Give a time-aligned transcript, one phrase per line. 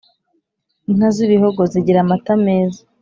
[0.89, 2.81] Inka zibihogo zigira amata meza